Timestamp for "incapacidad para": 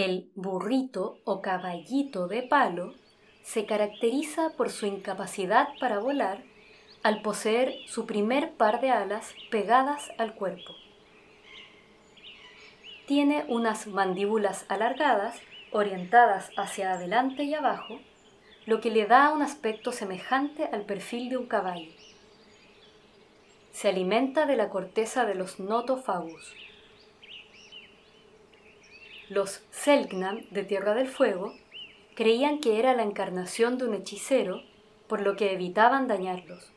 4.86-5.98